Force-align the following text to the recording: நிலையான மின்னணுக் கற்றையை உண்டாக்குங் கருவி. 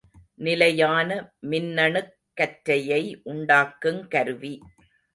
நிலையான 0.37 1.09
மின்னணுக் 1.49 2.11
கற்றையை 2.33 3.21
உண்டாக்குங் 3.25 4.07
கருவி. 4.07 4.53